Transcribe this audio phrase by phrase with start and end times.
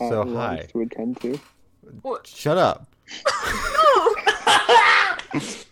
[0.00, 0.54] uh, So, who hi.
[0.56, 1.40] wants to attend to.
[2.24, 2.88] Shut up.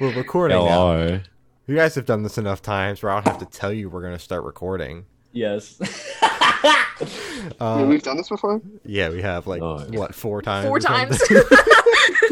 [0.00, 1.20] We're recording now.
[1.66, 4.02] You guys have done this enough times where I don't have to tell you we're
[4.02, 5.04] gonna start recording.
[5.32, 5.80] Yes.
[6.62, 8.60] Yeah, Uh, we've done this before.
[8.84, 9.86] yeah, we have like Oh.
[9.92, 10.66] what four times?
[10.66, 11.18] Four times.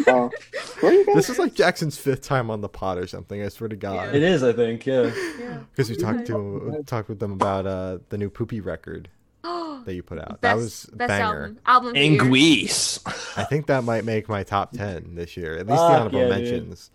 [0.07, 0.31] Oh,
[0.81, 1.15] where are you guys?
[1.17, 3.43] this is like Jackson's fifth time on the pod or something.
[3.43, 4.15] I swear to God.
[4.15, 4.85] it is, I think.
[4.87, 5.11] Yeah.
[5.39, 5.59] yeah.
[5.71, 9.09] Because we talked to talked with them about uh, the new Poopy record
[9.89, 10.41] that you put out.
[10.43, 11.25] that was best banger.
[11.25, 11.59] album.
[11.67, 12.21] Album of the year.
[12.23, 13.01] Anguisse.
[13.39, 15.55] I think that might make my top ten this year.
[15.59, 16.91] At least the Fuck honorable yeah, mentions.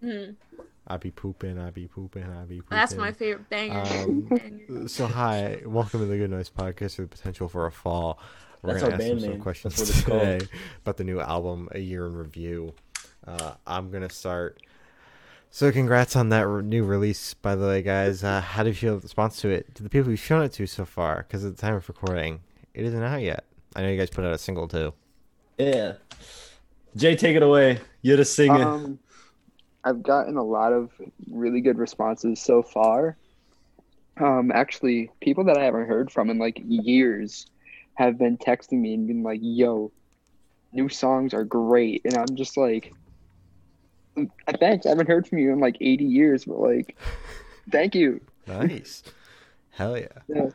[0.00, 0.24] Hmm.
[0.88, 2.76] I be pooping, I be pooping, I be pooping.
[2.76, 3.80] That's my favorite banger.
[3.80, 8.20] Um, So hi, welcome to the Good Noise Podcast with the potential for a fall.
[8.62, 9.40] We're That's gonna our ask band some name.
[9.40, 10.48] questions That's what it's called.
[10.82, 12.72] about the new album, A Year in Review.
[13.26, 14.62] Uh, I'm gonna start.
[15.56, 18.22] So congrats on that re- new release, by the way, guys.
[18.22, 19.74] Uh, how do you feel the response to it?
[19.76, 21.24] To the people you've shown it to so far?
[21.26, 22.40] Because at the time of recording,
[22.74, 23.42] it isn't out yet.
[23.74, 24.92] I know you guys put out a single too.
[25.56, 25.94] Yeah.
[26.94, 27.80] Jay, take it away.
[28.02, 28.68] You're the singer.
[28.68, 28.98] Um,
[29.82, 30.90] I've gotten a lot of
[31.30, 33.16] really good responses so far.
[34.18, 37.46] Um, actually, people that I haven't heard from in like years
[37.94, 39.90] have been texting me and been like, "Yo,
[40.74, 43.05] new songs are great," and I'm just like, "Mm,
[44.60, 46.96] "Thanks, I haven't heard from you in like 80 years, but like,
[47.70, 49.02] thank you." Nice,
[49.70, 50.06] hell yeah.
[50.28, 50.48] Yeah.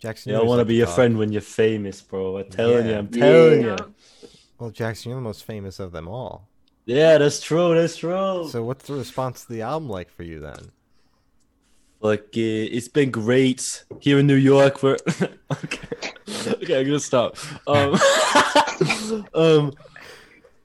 [0.00, 2.38] Jackson, yeah, I you always want to be your friend when you're famous, bro.
[2.38, 2.92] I'm telling Yeah.
[2.92, 2.98] you.
[2.98, 3.76] I'm telling Yeah.
[3.80, 3.94] you.
[4.58, 6.48] Well, Jackson, you're the most famous of them all.
[6.84, 7.74] Yeah, that's true.
[7.74, 8.48] That's true.
[8.50, 10.70] So, what's the response to the album like for you then?
[12.00, 14.82] Like, uh, it's been great here in New York.
[14.82, 14.96] We're
[15.52, 15.88] okay.
[16.46, 17.36] Okay, I'm gonna stop.
[17.66, 17.98] Um,
[19.34, 19.72] um,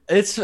[0.08, 0.38] it's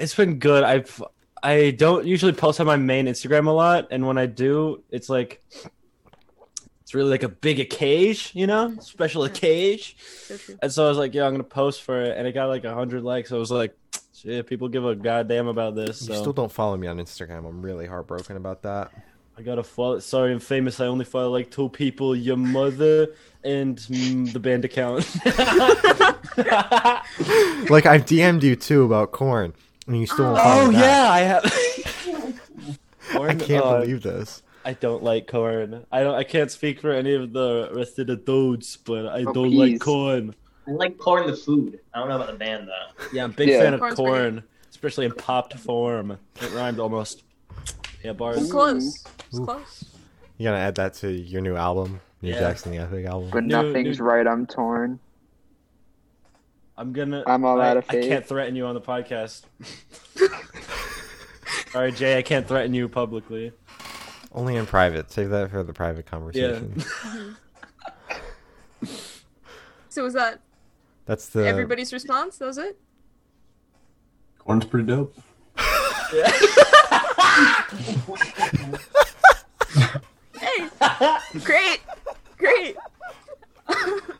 [0.00, 0.64] it's been good.
[0.64, 1.02] I've
[1.42, 5.08] I don't usually post on my main Instagram a lot, and when I do, it's
[5.08, 5.42] like
[6.82, 9.96] it's really like a big occasion, you know, special occasion.
[9.98, 10.58] So true.
[10.62, 12.64] And so I was like, yeah, I'm gonna post for it, and it got like
[12.64, 13.30] hundred likes.
[13.30, 13.76] I was like,
[14.14, 16.08] shit, people give a goddamn about this.
[16.08, 17.46] You still don't follow me on Instagram.
[17.46, 18.90] I'm really heartbroken about that.
[19.36, 19.98] I gotta follow.
[19.98, 20.78] Sorry, I'm famous.
[20.80, 23.08] I only follow like two people: your mother
[23.42, 25.04] and mm, the band account.
[27.70, 29.54] Like I've DM'd you too about corn,
[29.86, 30.32] and you still.
[30.32, 30.82] Won't oh me back.
[30.82, 31.44] yeah, I have.
[33.22, 34.42] I can't uh, believe this.
[34.64, 35.84] I don't like corn.
[35.92, 36.14] I don't.
[36.14, 39.50] I can't speak for any of the rest of the dudes, but I Oh, don't
[39.50, 39.72] please.
[39.72, 40.34] like corn.
[40.66, 41.78] I like corn the food.
[41.94, 43.04] I don't know about the band though.
[43.12, 43.60] Yeah, I'm a big Yeah.
[43.60, 46.18] fan of Korn's corn, especially in popped form.
[46.40, 47.22] It rhymed almost.
[48.04, 48.50] Yeah, It's bars.
[48.50, 49.04] close.
[49.28, 49.44] It's Ooh.
[49.46, 49.84] close.
[50.36, 52.40] You gonna add that to your new album, New Yeah.
[52.40, 53.30] Jackson the Epic album.
[53.32, 54.26] But New- nothing's new- right.
[54.26, 54.98] I'm torn.
[56.76, 57.22] I'm gonna.
[57.26, 59.44] I'm all I, out of I can't threaten you on the podcast.
[61.72, 62.18] Sorry, Jay.
[62.18, 63.52] I can't threaten you publicly.
[64.32, 65.10] Only in private.
[65.10, 66.74] Save that for the private conversation.
[66.76, 67.30] Yeah.
[69.88, 70.40] So was that
[71.06, 71.46] That's the.
[71.46, 72.38] everybody's response?
[72.38, 72.76] That was it?
[74.40, 75.14] Corn's pretty dope.
[75.56, 76.22] Hey!
[81.44, 81.80] Great!
[82.38, 82.76] Great!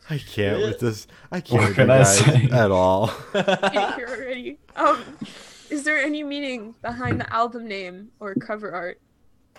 [0.09, 1.07] I can't with this.
[1.31, 2.49] I can't What with can I say?
[2.51, 3.11] at all.
[3.33, 4.57] Getting here already.
[4.75, 5.01] Um,
[5.69, 8.99] is there any meaning behind the album name or cover art?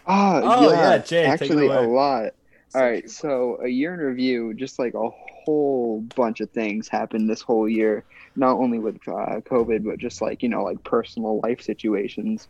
[0.06, 2.32] Ah, Oh, yeah, yeah, Jay, take actually a lot.
[2.74, 5.08] All right, so a year in review, just like a
[5.44, 8.04] whole bunch of things happened this whole year.
[8.34, 12.48] Not only with uh, COVID, but just like you know, like personal life situations.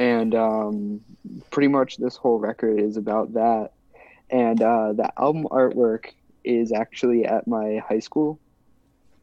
[0.00, 1.02] And um,
[1.52, 3.70] pretty much this whole record is about that.
[4.30, 6.06] And uh, the album artwork
[6.44, 8.40] is actually at my high school.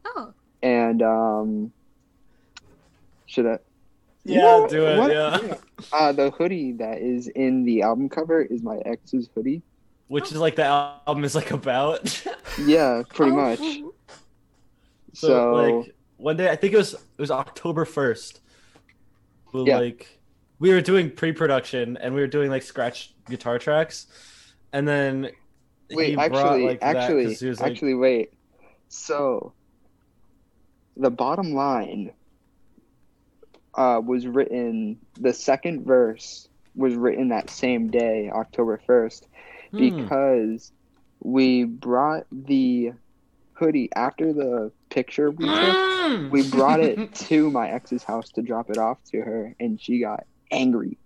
[0.05, 1.73] Oh, And um,
[3.27, 3.59] should I?
[4.25, 4.97] You Yeah, know do it.
[4.97, 5.11] what?
[5.11, 5.57] Yeah.
[5.91, 9.63] Uh, the hoodie that is in the album cover is my ex's hoodie.
[10.09, 12.23] Which is like the album is like about.
[12.57, 13.59] Yeah, pretty Oh, much.
[13.59, 13.93] cool.
[15.13, 18.41] So, like one day, I think it was it was October first.
[19.53, 19.77] We Yeah.
[19.79, 20.16] like
[20.59, 24.07] we were doing pre-production and we were doing like scratch guitar tracks,
[24.73, 25.29] and then
[25.89, 28.33] he wait, brought, actually, like, that 'cause actually, was, like- actually, wait.
[28.89, 29.53] So,
[30.95, 32.11] the bottom line
[33.75, 34.97] uh, was written.
[35.19, 39.27] The second verse was written that same day, October first,
[39.71, 40.71] hmm, because
[41.19, 42.93] we brought the
[43.53, 45.55] hoodie after the picture we took.
[45.55, 46.31] Mm.
[46.31, 49.99] We brought it to my ex's house to drop it off to her, and she
[49.99, 50.97] got angry,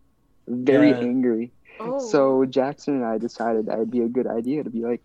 [0.47, 0.97] very Yeah.
[0.99, 1.51] angry.
[1.79, 1.99] Oh.
[1.99, 5.01] So Jackson and I decided that would be a good idea to be like,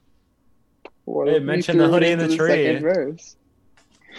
[1.04, 2.78] what Hey, if mention the hoodie in into the tree.
[2.78, 3.36] verse?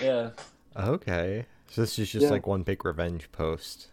[0.02, 0.30] yeah,
[0.78, 1.46] Okay.
[1.70, 2.30] So this is just Yeah.
[2.30, 3.88] like one big revenge post.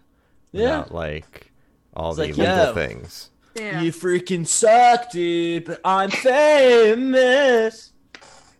[0.52, 0.62] Yeah.
[0.80, 1.50] Without, like
[1.94, 2.72] all It's the like, legal yeah.
[2.72, 3.30] things.
[3.56, 3.80] yeah.
[3.82, 5.64] you freaking suck, dude.
[5.64, 7.92] But I'm famous.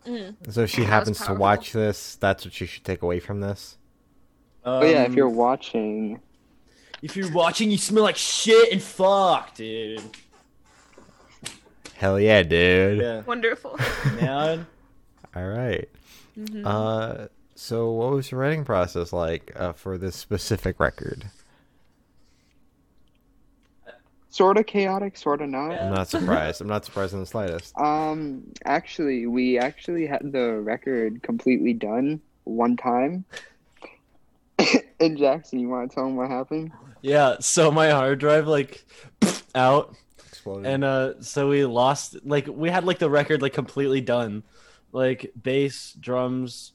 [0.05, 0.35] Mm.
[0.51, 3.39] So if she That happens to watch this, that's what she should take away from
[3.41, 3.77] this.
[4.63, 6.19] But Oh, yeah, if Um, you're watching,
[7.05, 10.01] if you're watching, you smell like shit and fuck, dude.
[11.93, 12.99] Hell yeah, dude.
[12.99, 13.79] Yeah, Wonderful.
[14.19, 14.65] man.
[15.35, 15.87] All right.
[16.37, 16.63] Mhm.
[16.65, 21.25] Uh, so what was your writing process like uh, for this specific record?
[24.29, 25.71] sort of chaotic, sort of not.
[25.71, 26.59] I'm not surprised.
[26.59, 27.73] I'm not surprised in the slightest.
[27.79, 33.23] Um, actually, we actually had the record completely done one time.
[34.99, 36.73] and Jackson, you want to tell him what happened?
[37.01, 38.85] Yeah, so my hard drive like
[39.55, 39.95] out,
[40.27, 40.65] Exploded.
[40.65, 42.17] and uh, so we lost.
[42.25, 44.43] Like we had like the record like completely done,
[44.91, 46.73] like bass, drums,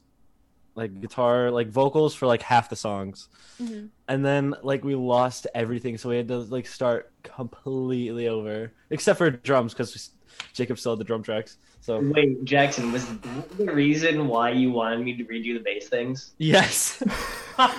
[0.75, 3.27] like guitar, like vocals for like half the songs,
[3.61, 3.89] Mhm.
[4.07, 9.17] and then like we lost everything, so we had to like start completely over, except
[9.17, 10.11] for drums because
[10.53, 11.57] Jacob still had the drum tracks.
[11.81, 15.87] So Wait, Jackson, was that the reason why you wanted me to redo the bass
[15.89, 16.33] things?
[16.37, 17.01] yes,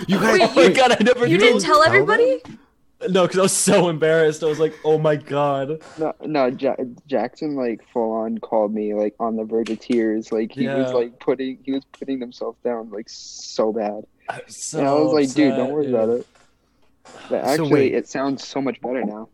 [0.08, 2.43] You guys- Wait, oh my you- god, I never You didn't tell tell everybody?
[3.08, 4.44] No, because I was so embarrassed.
[4.44, 5.82] I was like, oh my god.
[5.99, 6.46] No, no.
[6.46, 6.76] Ja-
[7.08, 10.31] Jackson like full on called me like on the verge of tears.
[10.31, 14.04] Like he was like putting he was putting himself down like so bad.
[14.28, 15.94] I was so and I was like, dude, don't worry dude.
[15.94, 16.26] about it.
[17.28, 17.94] But actually, wait.
[17.94, 19.28] it sounds so much better now.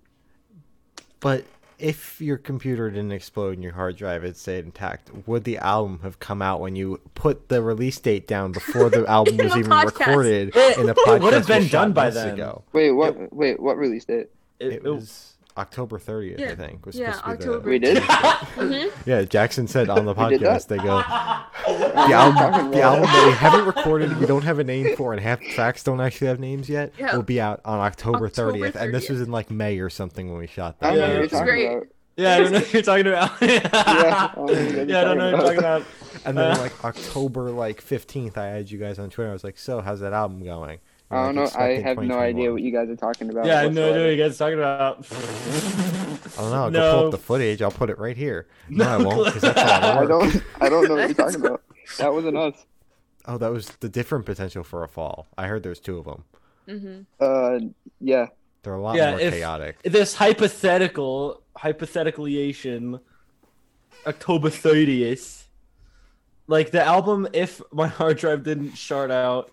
[1.20, 1.44] But
[1.79, 6.01] if your computer didn't explode and your hard drive had stayed intact, would the album
[6.03, 9.71] have come out when you put the release date down before the album was even
[9.71, 9.85] podcast.
[9.99, 12.35] recorded It- in the it podcast would have been done by months then.
[12.35, 12.63] ago?
[12.73, 13.33] Wait, what?
[13.33, 14.33] Wait, what released it?
[14.59, 16.87] It, It was October 30th, I think.
[16.87, 17.70] Was Yeah, supposed to be October.
[17.70, 17.96] We did.
[18.58, 18.69] Mhm.
[19.05, 19.10] The...
[19.10, 20.99] Yeah, Jackson said on the podcast, they go,
[21.66, 25.20] the album, the album that we haven't recorded, we don't have a name for, and
[25.20, 27.14] half the tracks don't actually have names yet, Yeah.
[27.16, 28.75] will be out on October, October 30th.
[28.76, 30.94] And this was in like May or something when we shot that.
[30.94, 31.66] Yeah, what you're it's great.
[31.66, 31.87] about.
[32.16, 33.31] yeah, I don't know what you're talking about.
[33.43, 35.82] I don't know what you're yeah, I don't know what you're talking about.
[36.25, 36.58] And then Uh.
[36.60, 39.31] like October like 15th, I had you guys on Twitter.
[39.31, 40.78] I was like, so how's that album going?
[41.10, 41.49] I don't know.
[41.56, 43.46] I have no idea what you guys are talking about.
[43.46, 45.06] Yeah, I have no idea what you guys are talking about.
[46.38, 46.56] I don't know.
[46.64, 46.93] I'll go No.
[46.96, 47.62] pull up the footage.
[47.62, 48.46] I'll put it right here.
[48.69, 50.43] No, I won't that's a I don't.
[50.60, 51.62] I don't know what you're talking about.
[51.99, 52.66] That wasn't us.
[53.25, 55.26] Oh, that was the different potential for a fall.
[55.38, 56.25] I heard there's two of them.
[56.69, 57.06] Mhm.
[57.19, 57.66] Uh,
[58.00, 58.26] yeah.
[58.62, 59.82] They're a lot Yeah, more if- chaotic.
[59.84, 63.00] this hypothetical, hypotheticaliation,
[64.06, 65.44] October 30th.
[66.46, 69.50] Like the album, if my hard drive didn't shard out,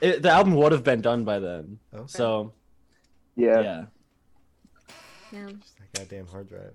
[0.00, 1.78] it, the album would have been done by then.
[1.94, 2.04] Okay.
[2.06, 2.52] So
[3.36, 3.60] Yeah.
[3.60, 3.84] yeah.
[5.32, 5.48] Yeah.
[5.60, 6.74] Just that goddamn hard drive.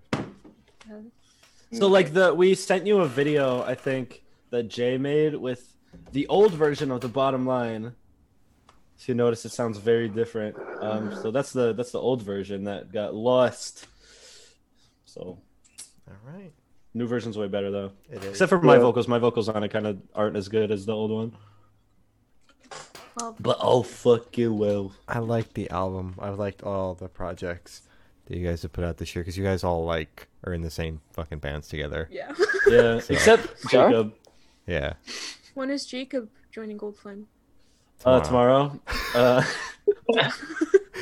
[1.71, 5.75] So like the we sent you a video I think that Jay made with
[6.12, 7.94] the old version of the bottom line.
[8.98, 10.57] So you notice it sounds very different.
[10.81, 13.88] Um, so that's the that's the old version that got lost.
[15.06, 15.22] So
[16.07, 16.51] All right.
[16.94, 17.92] new version's way better though.
[18.12, 18.30] It is.
[18.31, 18.81] Except for my Yeah.
[18.81, 21.36] vocals, my vocals on it kind of aren't as good as the old one.
[23.19, 24.94] Well, But oh fuck you well.
[25.07, 26.16] I liked the album.
[26.19, 27.81] I liked all the projects
[28.25, 30.62] that you guys have put out this year because you guys all like are in
[30.62, 32.07] the same fucking bands together.
[32.12, 32.31] yeah.
[32.68, 34.13] Yeah, So- except Jacob.
[34.68, 34.94] Yeah.
[35.56, 37.27] when is Jacob joining Gold Flame?
[38.06, 38.80] Uh, tomorrow.
[39.13, 39.44] Uh,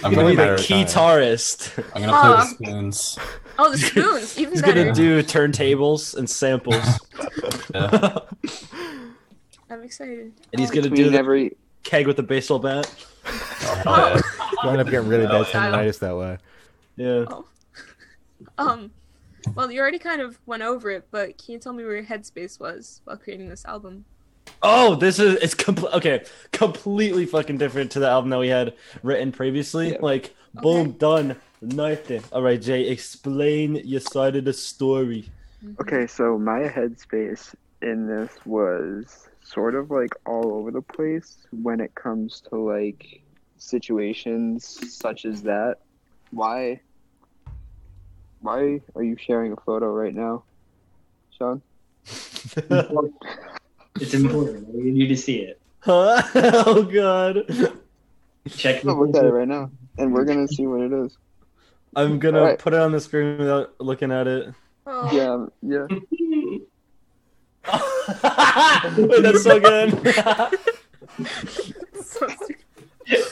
[0.04, 0.86] I'm gonna gonna, be the matter of time.
[0.86, 1.78] guitarist.
[1.96, 2.38] I'm gonna play Aw.
[2.38, 3.20] the spoons.
[3.60, 4.84] Oh, the spoons, even He's better.
[4.84, 6.84] gonna do turntables and samples.
[7.74, 8.18] Yeah.
[9.70, 10.34] I'm excited.
[10.54, 11.50] And he's Oh, gonna We do the never.
[11.88, 12.94] Keg with the baseball bat.
[13.26, 14.22] Oh, hell yeah.
[14.64, 15.72] You end up getting really bad Style.
[15.72, 16.38] tendonitis that way.
[16.96, 17.26] Yeah.
[18.58, 18.90] Um,
[19.54, 22.06] well, you already kind of went over it, but can you tell me where your
[22.06, 24.06] headspace was while creating this album?
[24.64, 25.94] Oh, this is it's complete.
[25.94, 29.92] Okay, completely fucking different to the album that we had written previously.
[29.92, 29.98] Yeah.
[30.02, 32.24] Like, boom, done, nothing.
[32.32, 35.30] All right, Jay, explain your side of the story.
[35.82, 37.54] Okay, so my headspace
[37.84, 43.22] in this was sort of like all over the place when it comes to like
[43.58, 45.78] situations such as that.
[46.32, 46.82] Why?
[48.42, 50.44] Why are you sharing a photo right now,
[51.38, 51.62] Sean?
[54.00, 54.68] It's important.
[54.70, 55.60] I need to see it.
[55.80, 56.22] Huh?
[56.36, 57.38] oh God.
[58.48, 61.18] Check I'm look at it right now, and we're gonna see what it is.
[61.96, 62.60] I'm gonna Alright.
[62.60, 64.54] put it on the screen without looking at it.
[64.86, 65.98] Oh, Yeah, yeah.
[68.98, 69.92] Wait, that's so good.
[72.04, 72.56] so stupid.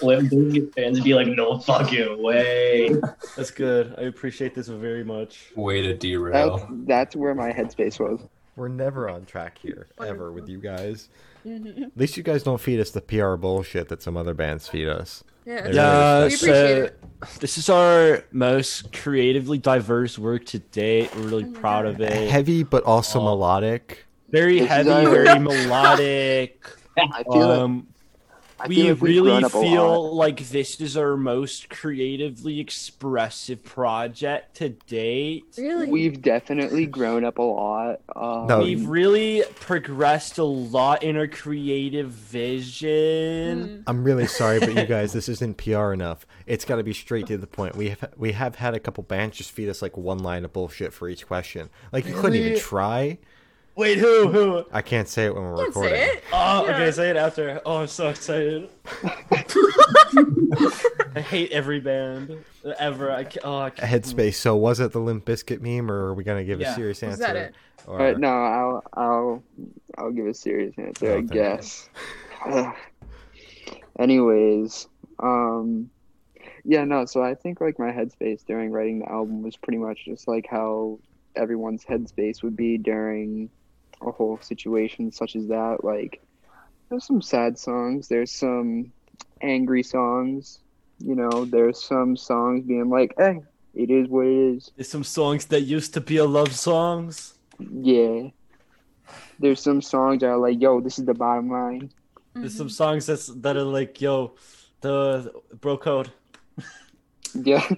[0.01, 2.95] Limp Bizkit fans be like, no fucking way.
[3.35, 3.93] that's good.
[3.97, 5.51] I appreciate this very much.
[5.55, 6.67] Way to That's derail.
[6.85, 8.21] that's where my headspace was.
[8.55, 11.09] We're never on track here, ever, with you guys.
[11.45, 11.87] Mhm.
[11.87, 14.87] At least you guys don't feed us the PR bullshit that some other bands feed
[14.87, 15.23] us.
[15.45, 15.67] Yeah.
[15.69, 16.99] Yeah, we appreciate it.
[17.41, 21.13] this is our most creatively diverse work to date.
[21.15, 21.95] We're really Oh proud God.
[21.95, 22.29] of it.
[22.31, 23.25] Heavy, but also Oh.
[23.25, 24.05] melodic.
[24.35, 26.65] Very This heavy, our- very melodic.
[26.97, 27.87] I feel Um,
[28.57, 29.63] I we feel really grown up a lot.
[29.65, 35.43] feel like this is our most creatively expressive project to date.
[35.57, 35.87] Really?
[35.87, 37.99] we've definitely grown up a lot.
[38.15, 43.67] Um, No, We've really progressed a lot in our creative vision.
[43.79, 43.83] Mm.
[43.87, 46.25] I'm really sorry, but you guys, this isn't PR enough.
[46.45, 47.75] It's got to be straight to the point.
[47.75, 50.53] We have we have had a couple bands just feed us like one line of
[50.53, 51.69] bullshit for each question.
[51.91, 53.17] Like you couldn't even try.
[53.75, 54.29] Wait, who?
[54.29, 54.65] Who?
[54.71, 55.93] I can't say it when we're Can't recording.
[55.95, 56.23] say it.
[56.31, 56.73] Oh, Yeah.
[56.75, 57.61] okay, say it after.
[57.65, 58.69] Oh, I'm so excited.
[61.15, 62.37] I hate every band
[62.79, 63.11] ever.
[63.11, 63.89] I ca- oh, I can't.
[64.03, 64.35] Headspace.
[64.35, 66.71] So was it the Limp Bizkit meme, or are we gonna give Yeah.
[66.71, 67.33] a serious Was answer?
[67.33, 67.55] that it?
[67.87, 67.99] Or...
[67.99, 69.43] All right, no, I'll I'll
[69.97, 71.89] I'll give a serious answer, Oh, I guess.
[73.99, 74.87] Anyways,
[75.19, 75.89] um,
[76.63, 77.05] yeah, no.
[77.05, 80.47] So I think like my headspace during writing the album was pretty much just like
[80.49, 80.99] how
[81.35, 83.49] everyone's headspace would be during
[84.01, 85.83] a whole situation such as that.
[85.83, 86.21] Like,
[86.89, 88.07] there's some sad songs.
[88.07, 88.91] There's some
[89.41, 90.59] angry songs.
[90.99, 93.41] You know, there's some songs being like, "Hey,
[93.73, 97.33] it is what it is." There's some songs that used to be a love songs.
[97.59, 98.29] Yeah.
[99.39, 101.91] There's some songs that are like, yo, this is the bottom line.
[102.33, 102.57] There's Mm-hmm.
[102.57, 104.35] some songs that's that are like, yo,
[104.81, 106.11] the bro code.
[107.33, 107.63] Yeah.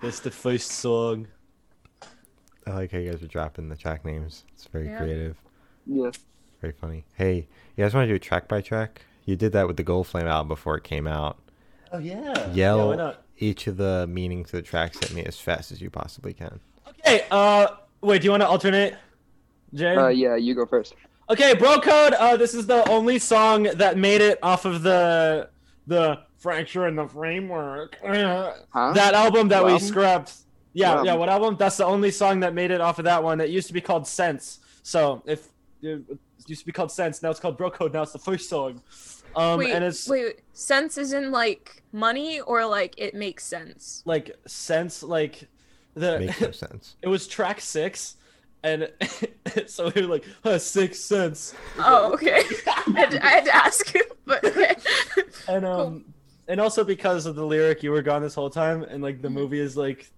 [0.00, 1.26] That's the first song.
[2.66, 4.44] I like how you guys are dropping the track names.
[4.54, 4.98] It's very Yeah.
[4.98, 5.36] creative,
[5.86, 6.10] yeah.
[6.60, 7.04] very funny.
[7.14, 9.02] Hey, you guys want to do a track by track?
[9.24, 11.38] You did that with the Gold Flame album before it came out.
[11.92, 12.50] Oh yeah.
[12.52, 13.22] Yell Yeah, why not?
[13.38, 16.60] each of the meanings of the tracks at me as fast as you possibly can.
[16.88, 17.26] Okay.
[17.30, 17.66] Uh,
[18.00, 18.20] wait.
[18.22, 18.94] Do you want to alternate,
[19.74, 19.94] Jay?
[19.96, 20.94] Uh, yeah, you go first.
[21.30, 22.14] Okay, Bro Code.
[22.14, 25.48] Uh, this is the only song that made it off of the
[25.86, 27.96] the Fracture in the Framework.
[28.04, 28.92] Uh, Huh?
[28.94, 29.86] that album that What we album?
[30.74, 30.80] Scrubbed.
[30.80, 31.10] Yeah, What yeah.
[31.12, 31.20] album?
[31.20, 31.56] What album?
[31.58, 33.40] That's the only song that made it off of that one.
[33.40, 34.60] It used to be called Sense.
[34.82, 35.48] So if
[35.82, 36.02] it
[36.46, 37.92] used to be called Sense, now it's called Bro Code.
[37.92, 38.82] Now it's the first song.
[39.34, 40.40] Um, wait, and it's wait, wait.
[40.52, 44.02] Sense is in like money or like it makes sense.
[44.04, 45.48] like Sense, like
[45.94, 46.96] the Makes no sense.
[47.02, 48.16] it was track six,
[48.62, 48.90] and
[49.66, 51.54] so we were like, huh, six cents.
[51.78, 52.42] Oh, okay.
[52.66, 54.74] I, had to, I had to ask you, but okay.
[55.48, 56.04] and um
[56.48, 59.28] and also because of the lyric you were gone this whole time and like the
[59.28, 59.34] Mm-hmm.
[59.38, 60.10] movie is like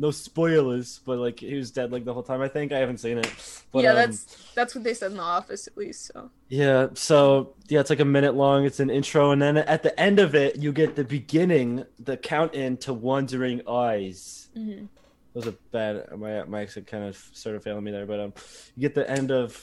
[0.00, 2.40] no spoilers but like he was dead like the whole time.
[2.40, 5.16] I think i haven't seen it but, yeah, um, that's that's what they said in
[5.16, 6.10] the office at least.
[6.12, 6.30] So.
[6.48, 8.64] Yeah so yeah it's like a minute long.
[8.64, 12.16] It's an intro and then at the end of it you get the beginning the
[12.16, 14.48] count in to wandering eyes.
[14.56, 14.88] Mhm.
[15.34, 18.20] that was a bad my my accent kind of sort of failing me there but
[18.20, 18.32] um
[18.76, 19.62] you get the end of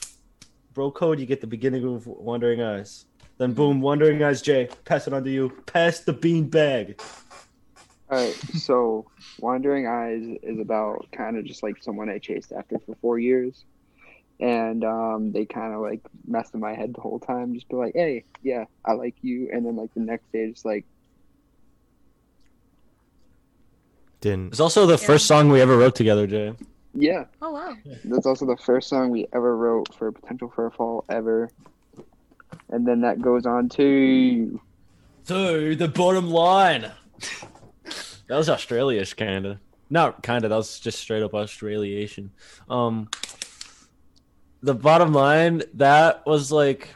[0.73, 3.05] bro code you get the beginning of wandering eyes.
[3.37, 5.49] Then boom wandering eyes jay pass it on to you.
[5.65, 7.01] Pass the bean bag
[8.09, 8.35] All right.
[8.55, 9.05] So,
[9.39, 13.63] Wandering Eyes is about kind of just like someone I chased after for four years.
[14.39, 17.53] And um, they kind of like messed in my head the whole time.
[17.53, 19.49] Just be like, hey, yeah, I like you.
[19.51, 20.85] And then like the next day, just like,
[24.21, 25.07] Didn't It's also the Yeah.
[25.07, 26.53] first song we ever wrote together, Jay.
[26.93, 27.25] yeah.
[27.41, 27.75] Oh wow.
[28.03, 31.49] That's also the first song we ever wrote for Potential for a Fall ever.
[32.69, 34.59] And then that goes on to
[35.23, 36.91] So the bottom line.
[38.27, 39.59] That was Australia-ish, kinda.
[39.89, 40.47] Not kinda.
[40.49, 42.29] That was just straight up Australiation.
[42.69, 43.09] Um,
[44.61, 46.89] the bottom line that was like,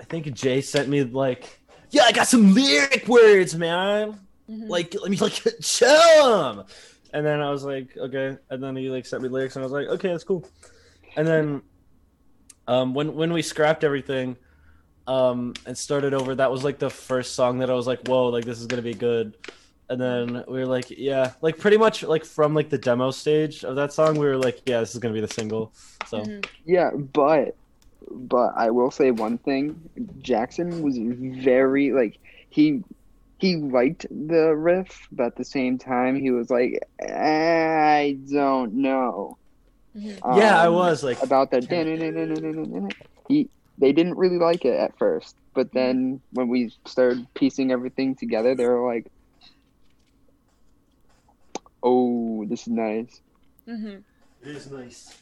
[0.00, 4.18] I think Jay sent me like, yeah, I got some lyric words, man.
[4.50, 4.68] Mhm.
[4.68, 5.32] Like, let me like
[5.62, 6.64] chum.
[7.14, 8.36] And then I was like, okay.
[8.50, 10.48] And then he like sent me lyrics, and I was like, okay, that's cool.
[11.16, 11.62] And then,
[12.66, 14.36] um, when when we scrapped everything,
[15.06, 18.28] um, and started over, that was like the first song that I was like, whoa,
[18.28, 19.36] like this is gonna be good.
[19.92, 23.62] And then we were like, yeah, like pretty much like from like the demo stage
[23.62, 25.74] of that song, we were like, yeah, this is gonna be the single.
[26.08, 26.46] So Mhm.
[26.64, 27.54] Yeah, but
[28.10, 29.76] but I will say one thing.
[30.22, 30.98] Jackson was
[31.44, 32.18] very like
[32.48, 32.82] he
[33.38, 39.36] he liked the riff, but at the same time he was like, I don't know.
[39.94, 40.38] Mhm.
[40.38, 41.68] yeah, I um, was like, about that.
[43.28, 48.16] He they didn't really like it at first, but then when we started piecing everything
[48.16, 49.06] together, they were like,
[51.82, 53.20] "Oh, this is nice."
[53.68, 54.02] Mhm.
[54.42, 55.20] it is nice,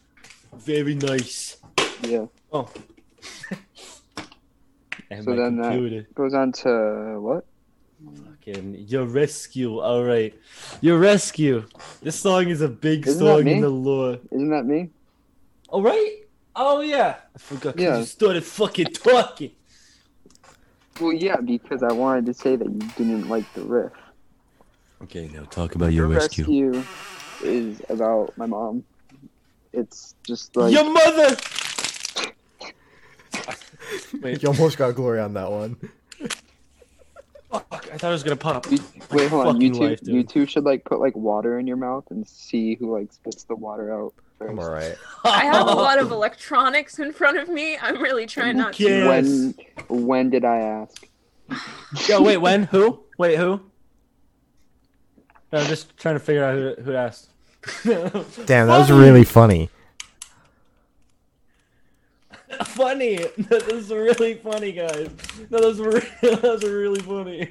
[0.55, 1.57] very nice.
[2.03, 2.27] Yeah.
[2.53, 2.69] Oh.
[5.11, 7.45] So my then that- Goes on to what?
[8.25, 9.79] Fucking your rescue.
[9.81, 10.33] All right,
[10.81, 11.65] your rescue.
[12.01, 14.19] This song is a big Isn't song in the lore.
[14.31, 14.91] Isn't that me?
[15.69, 16.17] All right.
[16.57, 17.17] Oh yeah.
[17.35, 17.79] I forgot.
[17.79, 17.99] Yeah.
[17.99, 19.51] you started fucking talking.
[21.01, 23.93] Well, yeah, because I wanted to say that you didn't like the riff.
[25.03, 26.85] Okay, now talk about Your rescue rescue
[27.43, 28.85] is about my mom.
[29.73, 31.37] It's just like Your mother.
[34.21, 35.77] Wait, You almost got glory on that one.
[37.51, 37.89] fuck!
[37.93, 38.71] I thought it was gonna pop.
[38.71, 38.79] you,
[39.11, 39.61] wait, hold on.
[39.61, 42.75] You two, life, you two should like put like water in your mouth and see
[42.75, 44.51] who like spits the water out first.
[44.51, 44.97] I'm alright.
[45.25, 47.79] I have a lot of electronics in front of me.
[47.79, 48.83] I'm really trying not to.
[48.85, 49.07] Yes.
[49.09, 49.55] When
[49.89, 51.09] when did I ask?
[52.09, 52.65] Yo, wait, when?
[52.65, 53.01] Who?
[53.19, 53.61] Wait, who?
[55.53, 57.29] No, I'm just trying to figure out who, who asked.
[57.85, 59.69] Damn, that was really funny.
[62.65, 63.19] funny.
[63.49, 65.09] That was really funny, guys.
[65.51, 67.51] That was really, that was really funny.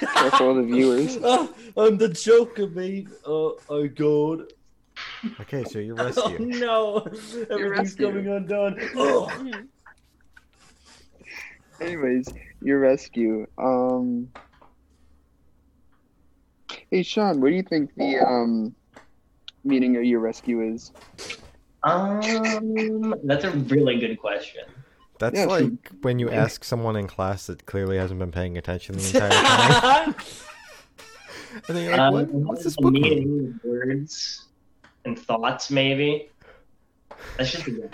[0.00, 1.18] That's all the viewers.
[1.22, 3.08] oh, I'm the Joker, babe.
[3.24, 4.52] Oh, oh God.
[5.40, 6.38] Okay, so your Oh rescue.
[6.40, 7.06] no,
[7.50, 8.78] everything's coming undone.
[8.96, 9.30] Oh.
[11.80, 12.28] Anyways,
[12.60, 13.46] your rescue.
[13.58, 14.28] Um.
[16.94, 18.72] Hey Sean, what do you think the um
[19.64, 20.92] meaning of your rescue is?
[21.82, 24.62] Um, that's a really good question.
[25.18, 28.56] That's Yeah, like so- when you ask someone in class that clearly hasn't been paying
[28.58, 29.30] attention the entire
[29.80, 30.14] time.
[31.66, 32.28] and then you're like, what?
[32.28, 33.02] Um, What's this book mean?
[33.02, 34.44] meaning of words
[35.04, 36.30] and thoughts, maybe.
[37.36, 37.90] That's just a guess.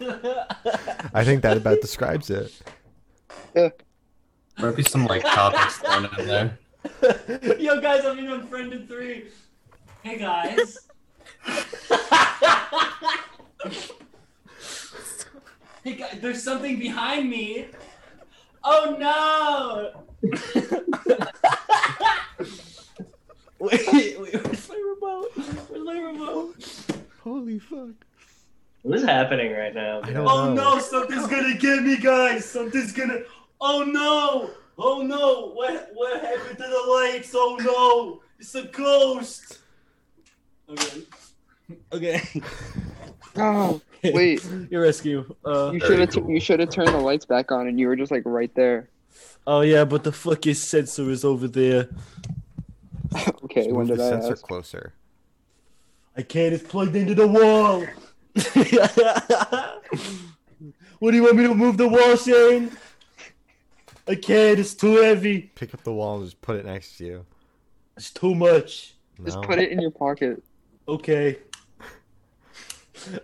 [1.12, 2.58] I think that about describes it.
[4.58, 6.58] Might be some like topics thrown in there.
[7.58, 9.24] Yo, guys, I'm in Unfriended 3.
[10.02, 10.78] Hey, guys.
[15.84, 17.66] hey, guys, there's something behind me.
[18.64, 20.04] Oh, no.
[23.58, 25.30] wait, wait, where's my remote?
[25.68, 26.56] Where's my remote?
[27.22, 27.88] Holy fuck.
[28.82, 30.00] What is happening right now?
[30.02, 30.74] I don't Oh, know.
[30.74, 32.44] no, something's gonna get me, guys.
[32.46, 33.18] Something's gonna.
[33.60, 34.50] Oh, no.
[34.82, 35.50] Oh, no.
[35.52, 37.32] What, what happened to the lights?
[37.34, 38.22] Oh, no.
[38.38, 39.58] It's a ghost.
[40.68, 41.02] Okay.
[41.92, 42.22] Okay.
[43.36, 44.44] Oh, wait.
[44.72, 45.24] Your rescue.
[45.46, 46.28] Uh, You Very should have cool.
[46.30, 48.88] you should have turned the lights back on, and you were just like right there.
[49.46, 51.88] oh yeah, but the fucking sensor is over there.
[53.44, 54.42] okay, Just when move did the I sensor ask?
[54.44, 54.94] closer.
[56.16, 56.52] I can't.
[56.54, 57.86] It's plugged into the wall.
[60.98, 62.70] what do you want me to move the wall, Shane?
[64.10, 64.58] I can't.
[64.58, 65.42] It's too heavy.
[65.54, 67.26] Pick up the wall and just put it next to you.
[67.96, 68.94] It's too much.
[69.24, 70.42] Just put it in your pocket.
[70.88, 71.38] Okay.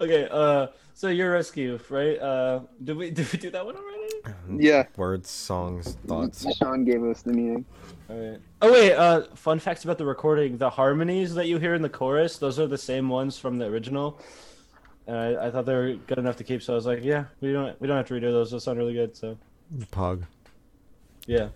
[0.00, 0.28] okay.
[0.30, 0.68] Uh.
[0.94, 2.16] So your rescue, right?
[2.20, 2.60] Uh.
[2.84, 4.62] Did we did we do that one already?
[4.64, 4.84] Yeah.
[4.96, 6.46] Words, songs, thoughts.
[6.56, 7.64] Sean gave us the meaning.
[8.08, 8.40] All right.
[8.62, 8.92] Oh wait.
[8.92, 9.22] Uh.
[9.34, 12.68] Fun facts about the recording: the harmonies that you hear in the chorus, those are
[12.68, 14.20] the same ones from the original.
[15.08, 17.24] And I, I thought they were good enough to keep, so I was like, yeah,
[17.40, 18.52] we don't we don't have to redo those.
[18.52, 19.16] Those sound really good.
[19.16, 19.36] So
[19.90, 20.24] Pug.
[21.26, 21.48] Yeah.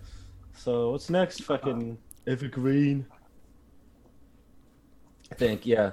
[0.53, 1.43] So what's next?
[1.43, 3.05] Fucking Evergreen.
[5.31, 5.91] I think yeah.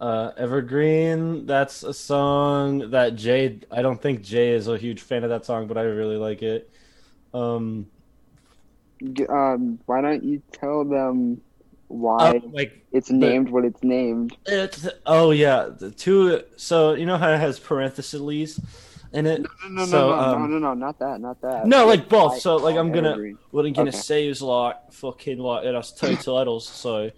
[0.00, 1.46] Uh, Evergreen.
[1.46, 3.60] That's a song that Jay.
[3.70, 6.42] I don't think Jay is a huge fan of that song, but I really like
[6.42, 6.70] it.
[7.32, 7.86] Um.
[9.28, 11.40] Um, why don't you tell them
[11.88, 14.36] why oh, like it's named what it's named?
[14.46, 16.42] It's, oh yeah, the two.
[16.56, 18.58] So you know how it has parentheses
[19.14, 19.42] in it.
[19.42, 21.66] No, no, So, no, no, um, no, no, no, not that, not that.
[21.66, 22.32] No, like both.
[22.32, 23.38] Why- So like I'm gonna Evergreen?
[23.52, 23.98] what I'm gonna Okay.
[23.98, 26.66] say is like fucking like it has two titles.
[26.68, 27.10] So,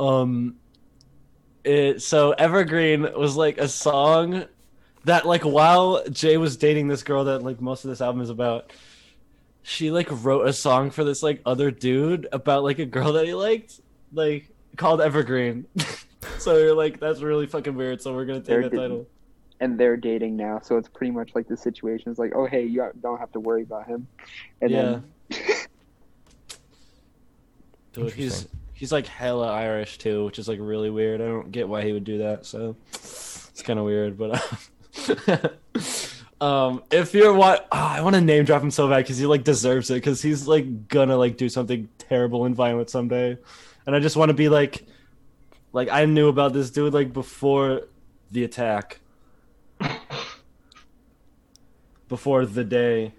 [0.00, 0.56] um,
[1.64, 4.44] it so Evergreen was like a song
[5.04, 8.30] that like while Jay was dating this girl that like most of this album is
[8.30, 8.72] about.
[9.62, 13.26] She like wrote a song for this like other dude about like a girl that
[13.26, 13.80] he liked,
[14.14, 15.66] like called Evergreen.
[16.38, 18.00] so you're like, that's really fucking weird.
[18.00, 19.06] So we're gonna take They're that title.
[19.60, 22.64] And they're dating now, so it's pretty much like the situation is like, oh hey,
[22.64, 24.06] you don't have to worry about him.
[24.60, 25.00] And Yeah.
[25.30, 25.38] then
[27.92, 31.20] Dude, he's he's like hella Irish too, which is like really weird.
[31.20, 32.46] I don't get why he would do that.
[32.46, 34.40] So it's kind of weird, but
[36.40, 39.42] um, if you're what I want to name drop him so bad because he like
[39.42, 43.36] deserves it because he's like gonna like do something terrible and violent someday,
[43.86, 44.86] and I just want to be like,
[45.72, 47.82] like I knew about this dude like before
[48.30, 49.00] the attack,
[52.08, 53.12] before the day.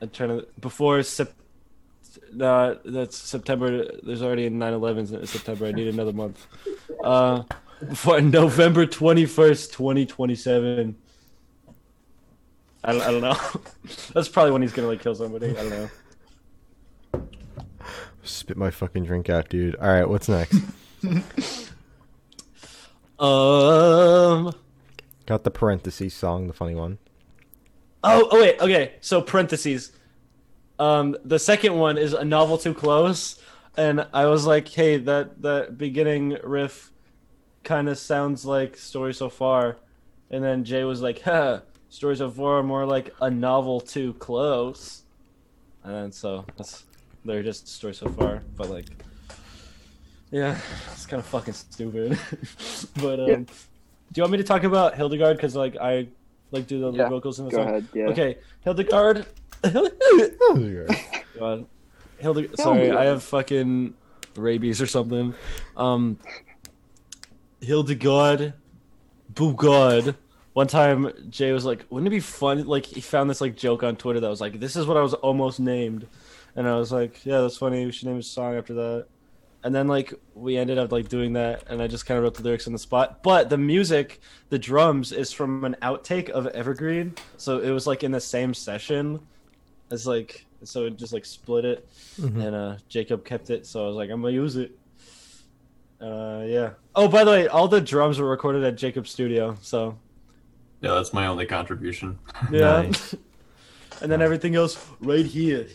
[0.00, 1.34] I'm trying to before Sep-
[2.32, 3.90] no, that's September.
[4.02, 5.66] There's already 9/11 in September.
[5.66, 6.46] I need another month.
[7.02, 7.42] Uh,
[7.94, 10.96] for November 21st, 2027.
[12.86, 13.36] I don't, I don't know.
[14.12, 15.50] That's probably when he's gonna like kill somebody.
[15.50, 17.22] I don't know.
[18.22, 19.74] Spit my fucking drink out, dude.
[19.76, 20.60] All right, what's next?
[23.16, 24.52] Um.
[25.26, 26.98] Got the parentheses song, the funny one.
[28.04, 28.60] Oh, oh wait.
[28.60, 28.94] Okay.
[29.00, 29.92] So parentheses.
[30.78, 33.40] Um, the second one is a novel too close.
[33.76, 36.92] and I was like, "Hey, that that beginning riff
[37.64, 39.76] kind of sounds like Story So Far,"
[40.30, 45.02] and then Jay was like, "Huh, Story So Far more like a novel too close,"
[45.82, 46.84] and so that's
[47.24, 48.86] they're just Story So Far, but like,
[50.30, 50.58] yeah,
[50.92, 52.18] it's kind of fucking stupid.
[53.02, 53.36] but um, Yeah.
[53.36, 55.36] do you want me to talk about Hildegard?
[55.36, 56.08] Because like I
[56.50, 57.68] like do the Yeah, vocals in the Go song.
[57.68, 57.88] ahead.
[57.94, 58.06] Yeah.
[58.08, 59.26] Okay, Hildegard.
[59.62, 61.66] God.
[62.18, 62.96] Hilde- sorry, Hildegard.
[62.96, 63.94] I have fucking
[64.36, 65.34] rabies or something.
[65.76, 66.18] Um,
[67.60, 68.54] Hildegard,
[69.32, 70.16] Bugard.
[70.52, 73.82] One time, Jay was like, "Wouldn't it be fun?" Like, he found this like joke
[73.82, 76.06] on Twitter that was like, "This is what I was almost named,"
[76.54, 77.84] and I was like, "Yeah, that's funny.
[77.84, 79.06] We should name a song after that."
[79.64, 82.34] And then like we ended up like doing that, and I just kind of wrote
[82.34, 83.22] the lyrics on the spot.
[83.22, 88.04] But the music, the drums, is from an outtake of Evergreen, so it was like
[88.04, 89.20] in the same session.
[89.90, 91.88] It's like so it just like split it,
[92.20, 92.44] Mhm.
[92.46, 93.64] and uh Jacob kept it.
[93.66, 94.78] So I was like, I'm gonna use it.
[96.00, 96.70] Uh, yeah.
[96.94, 99.56] Oh, by the way, all the drums were recorded at Jacob's studio.
[99.62, 99.96] So
[100.82, 102.18] Yeah, that's my only contribution.
[102.52, 102.82] yeah.
[102.82, 103.14] Nice.
[104.02, 105.68] and then everything else right here.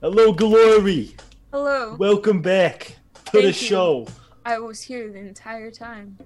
[0.00, 1.14] Hello, Glory.
[1.52, 1.96] Hello.
[1.96, 3.52] Welcome back to Thank the you.
[3.52, 4.06] show.
[4.44, 6.18] I was here the entire time.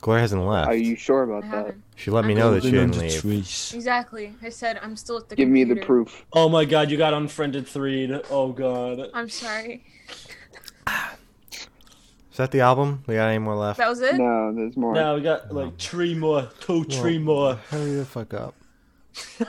[0.00, 0.68] Claire hasn't left.
[0.68, 1.56] Are you sure about I that?
[1.56, 1.82] haven't.
[1.96, 3.24] She let me know that she didn't leave.
[3.74, 4.32] Exactly.
[4.42, 5.86] I said I'm still at the Give me the computer.
[5.86, 6.24] proof.
[6.32, 8.12] Oh my god, you got unfriended three.
[8.30, 9.10] Oh god.
[9.14, 9.84] I'm sorry.
[10.86, 13.04] Is that the album?
[13.06, 13.78] We got any more left?
[13.78, 14.16] That was it?
[14.16, 14.92] No, there's more.
[14.92, 17.54] Now we got like three more, two, three more.
[17.70, 18.54] Hurry the fuck up.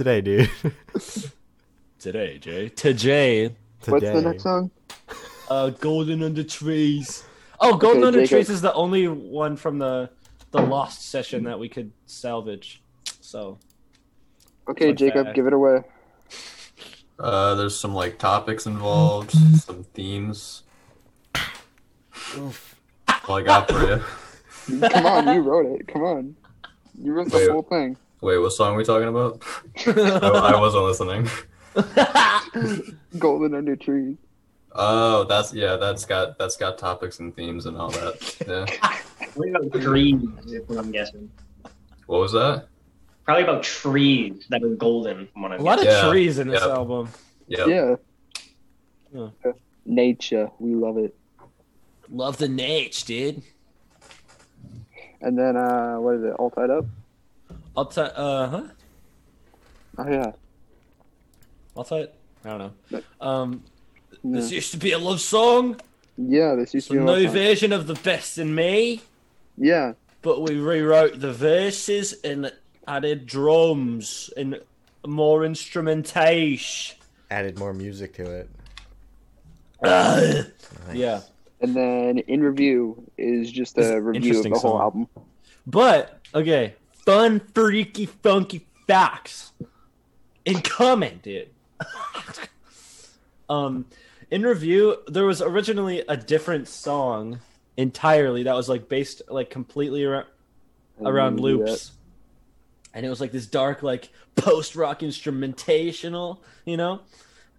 [0.00, 0.48] Today, dude.
[1.98, 2.70] Today, Jay.
[2.70, 3.48] Today.
[3.82, 3.92] Today.
[3.92, 4.70] What's the next song?
[5.50, 7.22] Uh, Golden Under Trees.
[7.60, 8.30] Oh, Golden Okay, Under Jacob.
[8.30, 10.08] Trees is the only one from the
[10.52, 12.82] the Lost session that we could salvage.
[13.20, 13.58] So
[14.70, 15.36] Okay, Fun Jacob, fact.
[15.36, 15.82] give it away.
[17.18, 20.62] Uh, there's some like topics involved, some themes.
[22.38, 22.54] All
[23.28, 24.80] I got for you.
[24.88, 25.86] Come on, you wrote it.
[25.88, 26.36] Come on.
[26.98, 27.98] You wrote the whole thing.
[28.20, 29.42] Wait, what song are we talking about?
[29.86, 31.28] I, I wasn't listening.
[33.18, 34.16] Golden under trees.
[34.72, 35.76] Oh, that's yeah.
[35.76, 38.36] That's got that's got topics and themes and all that.
[38.46, 38.66] Yeah.
[39.32, 41.30] Probably about trees, is what I'm guessing.
[42.06, 42.66] What was that?
[43.24, 46.48] Probably about trees that are golden, from what I'm a lot of Yeah, trees in
[46.48, 46.72] this yeah.
[46.72, 47.08] album.
[47.46, 47.66] Yeah.
[47.66, 47.96] Yeah.
[49.12, 49.52] Yeah.
[49.86, 50.50] Nature.
[50.58, 51.14] We love it.
[52.10, 53.42] Love the Nate, dude.
[55.20, 56.32] And then, uh, what is it?
[56.32, 56.86] All tied up?
[57.76, 58.12] I'll tell.
[58.14, 58.62] Uh huh.
[59.98, 60.32] Oh, yeah.
[61.76, 61.98] I'll tell.
[61.98, 62.14] It.
[62.44, 63.02] I don't know.
[63.20, 63.62] Um,
[64.22, 65.80] Yeah, this used to be a love song.
[66.16, 69.02] yeah this used It's to be a new version of the Best in Me.
[69.58, 69.92] Yeah.
[70.22, 72.50] but we rewrote the verses and
[72.88, 74.58] added drums and
[75.06, 76.96] more instrumentation.
[77.30, 78.50] Added more music to it.
[79.82, 80.46] Ugh.
[80.88, 80.96] Nice.
[80.96, 81.20] Yeah,
[81.60, 84.80] And then in review is just a review of interesting the whole song.
[84.80, 85.08] album.
[85.66, 86.74] but okay,
[87.10, 89.52] fun, freaky, funky facts
[90.46, 91.48] and comment, dude.
[93.50, 93.86] um,
[94.30, 97.40] in review, there was originally a different song
[97.76, 100.26] entirely that was like based like completely around
[101.04, 101.92] around we loops.
[102.92, 107.00] And it was like this dark, like post rock instrumentational, you know?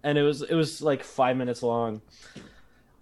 [0.02, 2.00] And it was it was like five minutes long.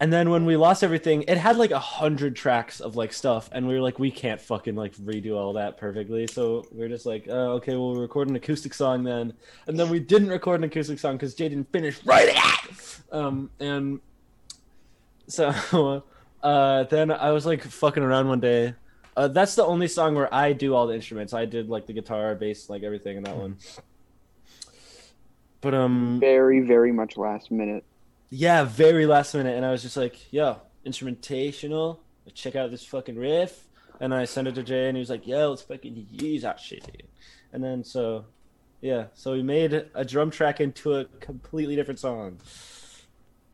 [0.01, 3.51] And then when we lost everything, it had like a hundred tracks of like stuff,
[3.53, 6.27] and we were like, we can't fucking like redo all that perfectly.
[6.27, 9.35] So we are just like, oh, okay, we'll record an acoustic song then.
[9.67, 13.01] And then we didn't record an acoustic song because Jay didn't finish writing it.
[13.13, 14.01] Um, and
[15.27, 16.03] so
[16.43, 18.75] uh, then I was like fucking around one day.
[19.19, 21.35] Uh, that's the only song where I do all the instruments.
[21.35, 23.59] I did like the guitar, bass, like everything in that one.
[25.61, 27.85] But um, Very, very much last minute.
[28.31, 31.99] Yeah, very last minute, and I was just like, "Yo, instrumentational.
[32.33, 33.67] Check out this fucking riff."
[33.99, 36.61] And I sent it to Jay, and he was like, "Yo, let's fucking use that
[36.61, 37.03] shit." Dude.
[37.53, 38.25] And then so,
[38.81, 42.39] yeah, so we made a drum track into a completely different song.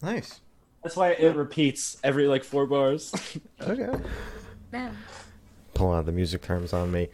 [0.02, 0.40] Nice.
[0.82, 3.12] That's why it repeats every like four bars.
[3.60, 3.90] Okay.
[4.70, 4.96] Man.
[5.74, 7.08] Pulling out the music terms on me.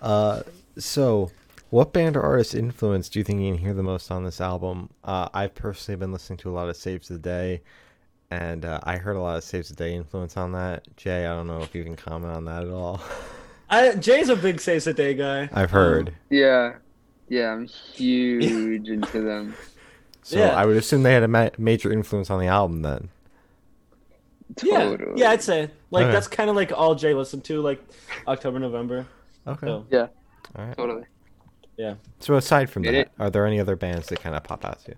[0.00, 0.42] Uh,
[0.78, 1.30] so,
[1.72, 4.42] what band or artist influence do you think you can hear the most on this
[4.42, 4.90] album?
[5.02, 7.62] Uh, I've personally been listening to a lot of Saves the Day,
[8.30, 10.86] and uh, I heard a lot of Saves the Day influence on that.
[10.98, 13.00] Jay, I don't know if you can comment on that at all.
[13.70, 15.48] I, Jay's a big Saves the Day guy.
[15.50, 16.12] I've heard.
[16.28, 16.74] Yeah.
[17.30, 19.54] Yeah, I'm huge into them.
[20.22, 20.48] So Yeah.
[20.50, 23.08] I would assume they had a ma- major influence on the album then.
[24.62, 26.12] Yeah, yeah, I'd say like Okay.
[26.12, 27.82] that's kind of like all Jay listened to, like
[28.28, 29.06] October, November.
[29.46, 29.66] Okay.
[29.66, 30.08] So Yeah,
[30.54, 30.76] All right.
[30.76, 31.04] totally.
[32.20, 34.64] So aside from Did that, it- are there any other bands that kind of pop
[34.64, 34.96] out to you?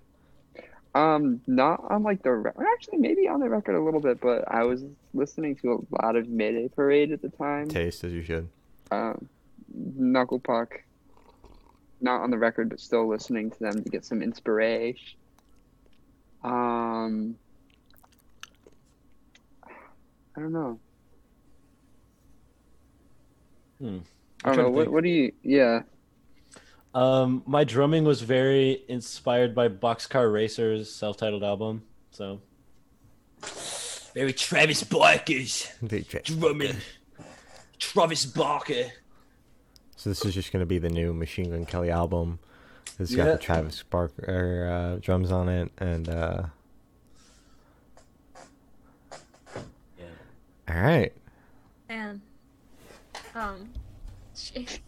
[0.93, 4.45] Um, not on like the re- actually maybe on the record a little bit, but
[4.47, 7.67] I was listening to a lot of Mayday Parade at the time.
[7.67, 8.47] Taste as you should.
[8.91, 9.27] Um,
[9.73, 10.81] Knuckle Puck.
[11.99, 15.17] Not on the record, but still listening to them to get some inspiration.
[16.43, 17.35] Um,
[20.37, 20.79] I don't know.
[23.79, 23.97] Hmm.
[24.43, 24.69] I I'm don't know.
[24.69, 25.31] What, what do you?
[25.43, 25.81] Yeah.
[26.95, 31.83] Um, my drumming was very inspired by Boxcar Racer's self-titled album.
[32.11, 32.39] So
[34.13, 36.77] very Travis Barker's They tra- drumming.
[37.79, 38.85] Travis Barker.
[39.97, 42.39] So this is just going to be the new Machine Gun Kelly album.
[42.97, 46.43] It's got the Travis Barker uh, drums on it, and uh,
[49.99, 50.05] Yeah.
[50.69, 51.11] all right.
[51.89, 52.21] And
[53.35, 53.69] um,
[54.33, 54.79] shit.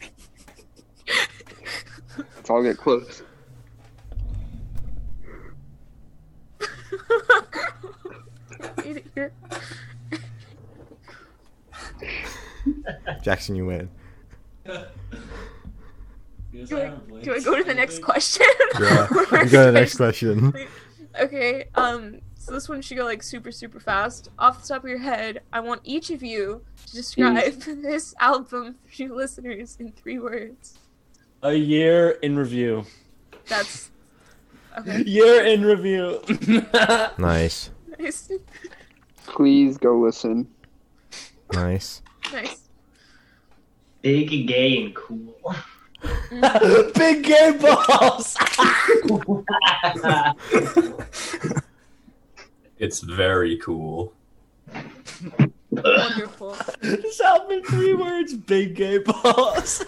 [2.18, 3.22] Let's all get close.
[13.22, 13.90] Jackson, you win.
[14.66, 14.74] Do
[16.78, 18.46] I, do I go to the next question?
[18.80, 19.08] Yeah.
[19.32, 20.54] Or You go to the next question.
[21.20, 24.30] Okay, um, so this one should go like super, super fast.
[24.40, 28.76] Off the top of your head, I want each of you to describe this album
[28.86, 30.78] for you listeners in three words.
[31.48, 32.84] A year in review.
[33.48, 33.90] That's
[34.78, 35.02] okay.
[35.04, 36.20] Year in review.
[37.18, 38.30] Nice, Nice,
[39.28, 40.50] Please go listen.
[41.54, 42.02] nice.
[42.34, 42.68] nice.
[44.02, 45.56] Big, gay, and cool.
[46.96, 48.36] Big gay balls.
[52.80, 54.14] It's very cool.
[55.72, 56.56] Wonderful.
[56.82, 58.36] this album in three words.
[58.36, 59.84] Big gay balls.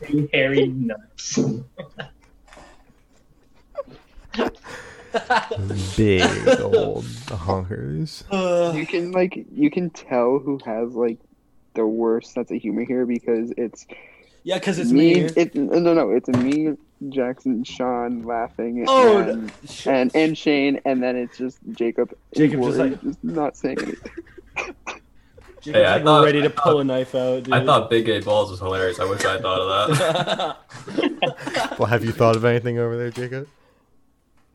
[0.00, 1.38] Big hairy nuts.
[5.96, 6.22] Big
[6.60, 8.22] old honkers.
[8.30, 11.18] Uh, You can like you can tell who has like
[11.74, 13.86] the worst sense of humor here because it's
[14.44, 15.14] yeah, because it's me.
[15.24, 15.30] me.
[15.36, 16.10] It no no no.
[16.10, 16.76] It's me,
[17.10, 19.52] Jackson, Sean laughing, Oh, and,
[19.86, 22.14] and and Shane, and then it's just Jacob.
[22.34, 24.12] Jacob just like- just not saying anything.
[25.60, 27.42] Jacob's Hey, I like thought- ready to I pull thought- a knife out.
[27.44, 27.54] Dude.
[27.54, 28.98] I thought Big Gay Balls was hilarious.
[29.00, 30.56] I wish I had thought of that.
[31.78, 33.48] Well, have you thought of anything over there, Jacob?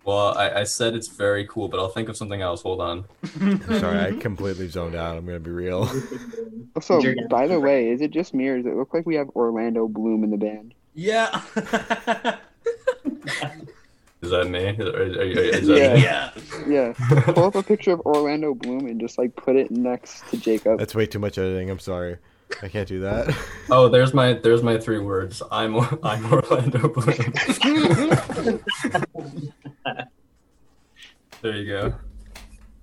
[0.03, 2.61] well, I, I said it's very cool, but I'll think of something else.
[2.61, 3.05] Hold on.
[3.41, 5.17] I'm sorry, I completely zoned out.
[5.17, 5.89] I'm gonna be real.
[6.75, 9.29] Also, by the way, is it just me or does it look like we have
[9.29, 10.73] Orlando Bloom in the band?
[10.93, 11.41] yeah.
[14.25, 14.59] Is that me?
[14.65, 15.93] Is, are- are- is that Yeah.
[15.93, 16.01] me?
[16.03, 16.31] yeah.
[16.67, 17.21] Yeah.
[17.33, 20.79] Pull up a picture of Orlando Bloom and just like put it next to Jacob.
[20.79, 21.69] That's way too much editing.
[21.69, 22.17] I'm sorry.
[22.61, 23.35] I can't do that.
[23.71, 25.41] Oh, there's my there's my three words.
[25.51, 28.61] I'm I'm Orlando Bloom.
[31.41, 31.93] there you go.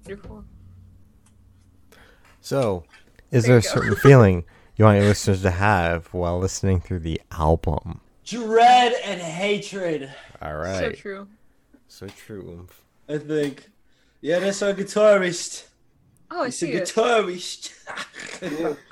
[0.07, 0.45] Wonderful.
[2.41, 2.85] So,
[3.31, 4.45] is There there a certain feeling
[4.77, 8.01] you want your listeners to have while listening through the album?
[8.25, 10.13] Dread and hatred.
[10.43, 11.29] All So true.
[11.89, 12.67] So true.
[13.09, 13.69] I think.
[14.21, 15.67] Yeah, that's our guitarist.
[16.31, 16.85] Oh, I He's a see it.
[16.89, 17.73] guitarist.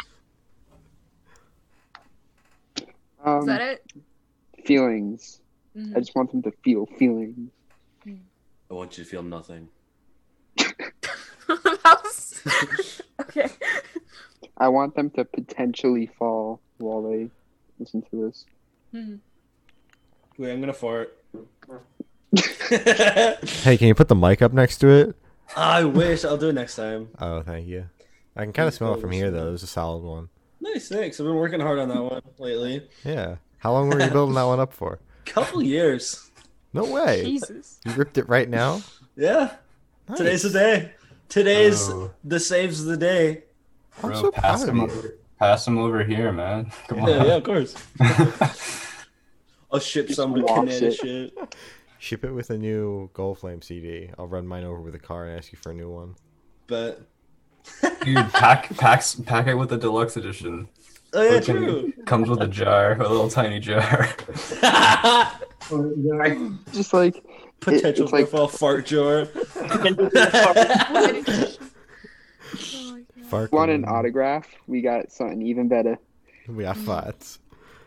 [3.23, 3.93] Um, Is that it?
[4.65, 5.43] Feelings.
[5.77, 5.95] Mhm.
[5.95, 7.51] I just want them to feel feelings.
[8.07, 9.69] I want you to feel nothing.
[11.49, 12.41] Was-
[13.21, 13.51] okay.
[14.57, 17.31] I want them to potentially fall while they
[17.79, 18.47] listen to this.
[18.95, 19.19] Mhm.
[20.39, 21.20] Wait, I'm gonna fart.
[22.71, 25.17] Hey, can you put the mic up next to it?
[25.57, 26.25] I wish.
[26.25, 27.09] I'll do it next time.
[27.21, 27.87] Oh, thank you.
[28.37, 29.49] I can kind of smell it from here, though.
[29.49, 30.29] It was a solid one.
[30.61, 31.19] Nice, thanks.
[31.19, 32.89] I've been working hard on that one lately.
[33.05, 33.37] Yeah.
[33.59, 35.01] How long were you building that one up for?
[35.27, 36.31] Couple years.
[36.73, 37.25] No way.
[37.25, 37.81] Jesus.
[37.85, 38.83] You ripped it right now?
[39.17, 39.55] Yeah.
[40.09, 40.19] Nice.
[40.19, 40.93] Today's the day.
[41.29, 42.13] Today's Oh.
[42.23, 43.43] the saves the day.
[44.03, 44.83] I'm so pass proud of him you.
[44.85, 45.15] over.
[45.39, 46.71] Pass him over here, man.
[46.89, 47.09] Come on.
[47.09, 47.75] Yeah, yeah, of course.
[49.73, 51.55] I'll ship Just some to wash Connecticut.
[51.99, 54.09] Ship it with a new Gold Flame CD.
[54.19, 56.15] I'll run mine over with a car and ask you for a new one.
[56.67, 57.03] But
[58.05, 60.67] Dude, pack packs pack it with the deluxe edition.
[61.13, 61.93] oh yeah, true.
[62.07, 64.09] Comes with a jar, a little tiny jar.
[66.73, 67.23] Just like
[67.61, 69.27] Potential it's like- profile fart jar.
[73.25, 74.47] Fark want an autograph?
[74.67, 75.99] We got something even better.
[76.49, 77.41] We got flats.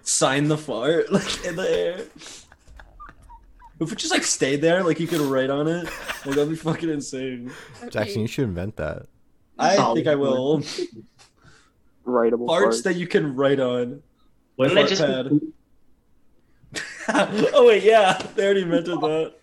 [0.03, 2.05] Sign the fart like in the air.
[3.79, 5.85] If it just like stayed there, like you could write on it,
[6.25, 7.51] like that'd be fucking insane.
[7.89, 9.07] Jackson, you should invent that.
[9.57, 10.59] I Solid think I will.
[12.05, 12.81] Writable Farts parts.
[12.83, 14.01] that you can write on.
[14.57, 15.29] Wouldn't that Fart just pad.
[15.29, 15.53] be
[17.53, 19.33] oh wait, yeah, they already invented that.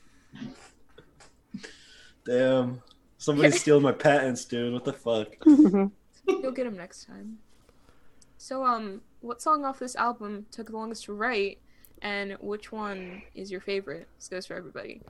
[2.25, 2.83] Damn,
[3.19, 4.73] somebody's stealing my patents, dude.
[4.73, 5.29] What the fuck?
[5.45, 7.39] You'll get them next time.
[8.51, 11.61] So, um, what song off this album took the longest to write,
[12.03, 14.09] and which one is your favorite?
[14.19, 15.03] This goes for everybody.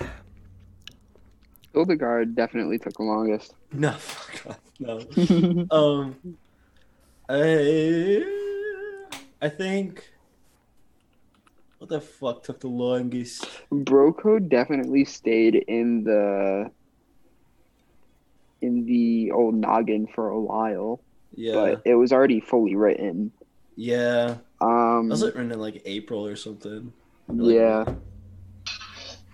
[1.72, 3.54] Hildegard definitely took the longest.
[3.70, 4.60] No, fuck off.
[4.80, 5.66] No.
[5.70, 6.16] um,
[7.28, 8.24] I,
[9.40, 10.04] I think.
[11.78, 13.48] What the fuck took the longest?
[13.70, 16.68] Bro Code definitely stayed in the
[18.60, 21.00] in the old noggin for a while,
[21.34, 23.32] Yeah, but it was already fully written.
[23.76, 24.36] yeah.
[24.60, 26.92] Um, Was it written in like April or something?
[27.32, 27.84] Yeah,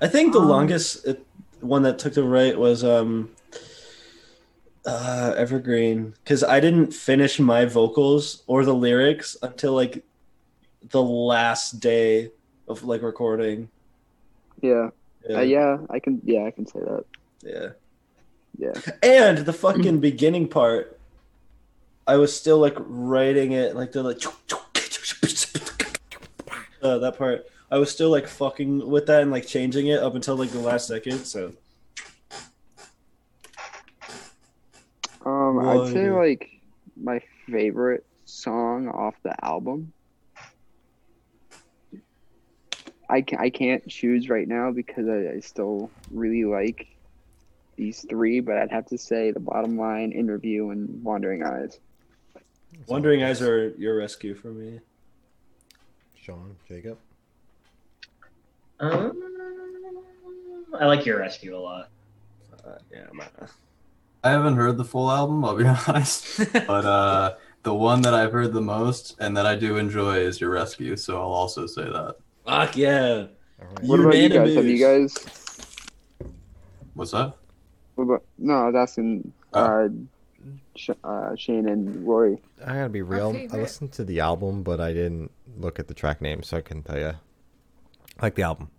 [0.01, 1.25] I think the Um, longest it,
[1.61, 3.31] one that took to write was um
[4.87, 10.05] uh Evergreen because I didn't finish my vocals or the lyrics until like
[10.91, 12.31] the last day
[12.69, 13.69] of like recording.
[14.63, 14.91] yeah,
[15.29, 15.79] Yeah, Uh, yeah.
[15.91, 17.05] I can, yeah, I can say that.
[17.43, 17.69] yeah.
[18.57, 18.73] Yeah.
[19.03, 20.98] And the fucking beginning part,
[22.09, 24.25] I was still like writing it like the like
[26.83, 27.47] uh, that part.
[27.71, 30.61] I was still like fucking with that and like changing it up until like the
[30.61, 31.25] last second.
[31.27, 31.53] So
[35.27, 36.49] Um, I'd say like
[36.97, 39.93] my favorite song off the album.
[43.11, 46.87] I can I can't choose right now because I, I still really like
[47.77, 51.79] these three, but I'd have to say the bottom line, interview, and Wandering Eyes.
[52.89, 54.81] Wandering Eyes are your rescue for me.
[56.19, 56.99] Sean, Jacob.
[58.81, 59.13] Um,
[60.79, 61.91] I like your rescue a lot.
[62.65, 63.21] Uh, yeah, I'm
[64.25, 66.39] I haven't heard the full album, I'll be honest.
[66.53, 70.41] But uh, the one that I've heard the most and that I do enjoy is
[70.41, 72.17] Your Rescue, so I'll also say that.
[72.47, 73.27] Fuck yeah.
[73.61, 73.85] All right.
[73.85, 74.55] What about you guys?
[74.55, 75.15] Have you guys?
[76.95, 77.35] What's that?
[77.97, 79.89] What about, no, I was asking uh,
[80.77, 82.39] Sh- uh, Shane and Rory.
[82.65, 83.37] I gotta be real.
[83.53, 86.61] I listened to the album, but I didn't look at the track name, so I
[86.61, 87.09] couldn't tell you.
[88.19, 88.71] I like the album.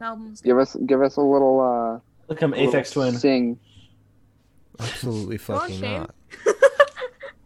[0.00, 0.40] Albums.
[0.40, 3.16] Give us give us a little uh, Look, I'm a little Aphex Twin.
[3.16, 3.58] Sing.
[4.78, 5.98] Absolutely Go on, fucking Shane.
[6.00, 6.14] not.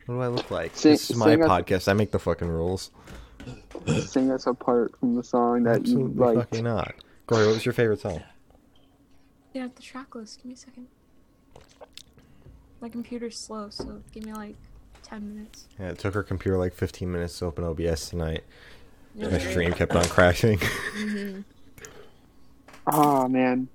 [0.06, 0.74] What do I look like?
[0.76, 1.86] Sing- this is my sing us- podcast.
[1.88, 2.90] I make the fucking rules.
[4.06, 6.36] Sing us a part from the song that you Absolutely like.
[6.50, 6.94] fucking not.
[7.28, 8.20] Corey, what was your favorite song?
[9.54, 10.38] Yeah, the track list.
[10.38, 10.88] Give me a second.
[12.80, 14.56] My computer's slow, so give me like
[15.02, 15.68] ten minutes.
[15.78, 18.42] Yeah, it took her computer like 15 minutes to open OBS tonight.
[19.14, 20.58] Yeah, My stream kept on crashing.
[20.94, 21.40] hmm
[22.86, 23.68] Oh man.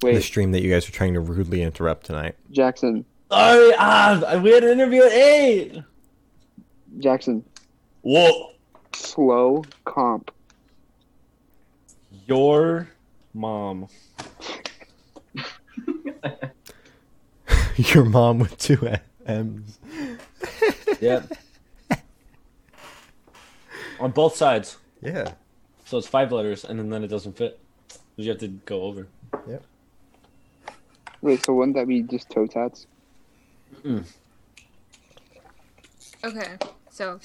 [0.00, 0.14] Wait.
[0.14, 2.36] the stream that you guys are trying to rudely interrupt tonight.
[2.52, 3.04] Jackson.
[3.30, 5.82] Sorry, ah, we had an interview at eight.
[7.00, 7.44] Jackson.
[8.02, 8.52] Whoa.
[8.94, 10.30] Slow comp.
[12.26, 12.88] Your
[13.34, 13.88] mom.
[17.76, 18.88] Your mom with two
[19.26, 19.78] M's.
[21.00, 21.32] Yep.
[24.00, 24.78] On both sides.
[25.00, 25.34] Yeah.
[25.84, 27.58] So it's five letters, and then, then it doesn't fit.
[28.16, 29.06] You have to go over.
[29.48, 29.58] Yeah.
[31.20, 32.86] Wait, so wouldn't that be just toe tats?
[33.84, 34.00] Mm-hmm.
[36.24, 36.56] Okay,
[36.90, 37.20] so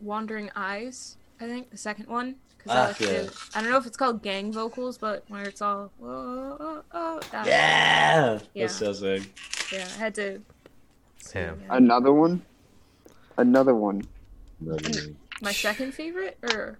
[0.00, 2.36] Wandering Eyes, I think the second one.
[2.66, 3.22] Cause Ah, I, yeah.
[3.54, 7.20] I don't know if it's called gang vocals, but where it's all whoa, oh, oh,
[7.32, 8.38] that, Yeah.
[8.54, 8.64] Yeah.
[8.66, 9.22] That's so sick.
[9.72, 10.40] yeah, I had to.
[11.32, 11.56] Damn.
[11.58, 11.70] sing it.
[11.70, 12.42] Another one?
[13.38, 14.02] Another one.
[15.40, 16.78] My second favorite, or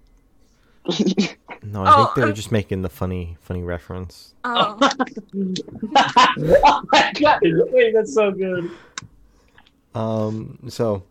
[1.63, 4.35] No, I Oh, think they were I'm- just making the funny, funny reference.
[4.45, 4.91] oh, oh
[6.93, 7.41] my god!
[7.43, 8.71] Wait, that's so good.
[9.95, 11.03] Um, so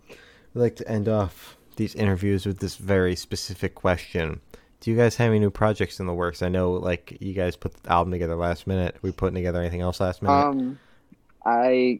[0.53, 4.41] we like to end off these interviews with this very specific question.
[4.81, 6.41] Do you guys have any new projects in the works?
[6.41, 8.95] I know, like, you guys put the album together last minute.
[9.01, 10.35] we putting together anything else last minute?
[10.35, 10.79] um,
[11.45, 11.99] I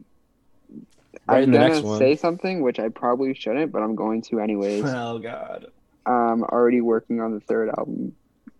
[1.28, 4.84] right I'm the gonna say something which I probably shouldn't, but I'm going to anyways.
[4.86, 5.66] Oh God.
[6.06, 8.14] I'm already working on the third album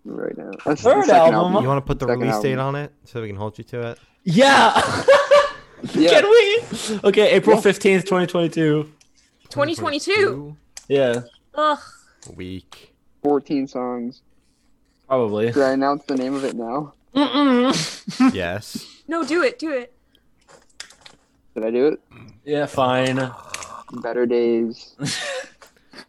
[0.05, 0.51] right now.
[0.65, 1.63] That's Third the second album?
[1.63, 3.65] you want to put the second release date on it so we can hold you
[3.65, 3.99] to it?
[4.25, 4.73] Yeah.
[5.95, 6.11] Yeah.
[6.21, 7.01] Can we?
[7.05, 8.93] Okay, April fifteenth, twenty twenty two.
[9.49, 10.57] 2022.
[10.89, 11.23] Yeah,
[11.55, 11.79] Ugh.
[12.37, 12.90] Week.
[13.23, 14.23] 14 songs.
[15.07, 15.47] probably.
[15.53, 16.95] Did I announce the name of it now?
[17.15, 18.33] Mm-mm.
[18.35, 18.87] Yes.
[19.09, 19.93] No, do it, do it.
[21.55, 22.01] Did I do it?
[22.45, 23.31] yeah, fine.
[24.03, 24.95] Better Days.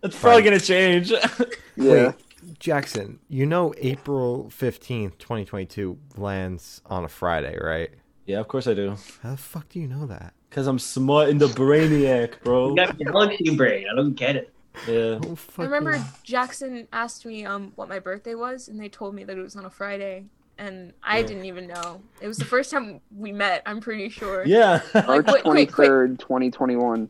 [0.03, 1.11] It's probably gonna change.
[1.75, 2.07] Yeah.
[2.07, 7.89] Wait, Jackson, you know April 15th, 2022 lands on a Friday, right?
[8.25, 8.95] yeah, of course I do.
[9.23, 10.33] How the fuck do you know that?
[10.49, 12.69] Cause I'm smart in the brainiac, bro.
[12.71, 13.85] You got galaxy brain.
[13.91, 14.53] I don't get it.
[14.87, 15.19] Yeah.
[15.23, 19.13] Oh, I remember fucking- Jackson asked me um what my birthday was, and they told
[19.15, 20.25] me that it was on a Friday,
[20.57, 21.27] and I Yeah.
[21.27, 22.01] didn't even know.
[22.21, 23.61] It was the first time we met.
[23.65, 24.45] I'm pretty sure.
[24.45, 24.81] Yeah.
[24.93, 25.85] Like, March wait, twenty wait, wait.
[25.87, 27.09] third, twenty twenty one.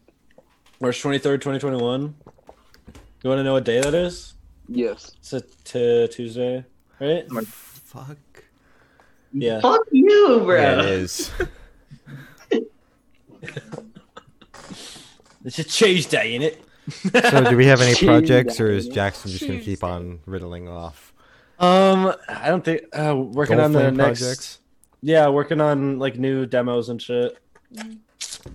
[0.79, 2.15] March 23rd, 2021.
[3.23, 4.33] You want to know what day that is?
[4.67, 5.11] Yes.
[5.19, 6.65] It's a t- Tuesday,
[6.99, 7.29] right?
[7.45, 8.17] Fuck.
[9.31, 9.61] Yeah.
[9.61, 10.55] Fuck you, bro.
[10.59, 11.31] Yeah, it is.
[15.43, 16.57] It's a Tuesday, innit?
[16.91, 21.13] So, do we have any projects, or is Jackson just gonna keep on riddling off?
[21.59, 22.81] Um, I don't think.
[22.93, 24.19] Uh, working Goal on the next.
[24.21, 24.59] projects?
[25.01, 27.37] Yeah, working on like new demos and shit.
[27.73, 27.99] Mhm.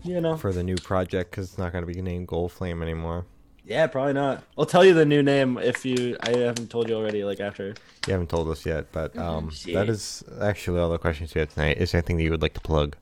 [0.05, 0.37] You know.
[0.37, 3.25] for the new project because it's not going to be named Gold Flame anymore.
[3.65, 4.43] Yeah, probably not.
[4.57, 6.17] I'll tell you the new name if you.
[6.21, 7.25] I haven't told you already.
[7.25, 7.75] Like after.
[8.07, 9.75] You haven't told us yet, but um, Shit.
[9.75, 11.79] that is actually all the questions we have tonight.
[11.79, 12.97] Is there anything that you would like to plug?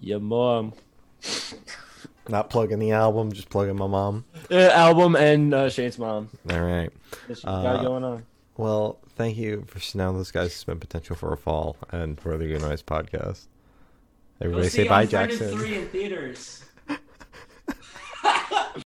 [0.00, 0.72] Your mom.
[2.30, 4.24] Not plugging the album, just plugging my mom.
[4.48, 6.28] Yeah, album and uh, Shane's mom.
[6.48, 6.90] All right.
[7.26, 8.24] Got uh, going on?
[8.56, 10.12] Well, thank you for now.
[10.12, 13.48] This guy's spent potential for a fall and for the Good podcast.
[14.40, 15.58] Everybody say bye, Jackson.
[15.58, 16.64] Three in theaters.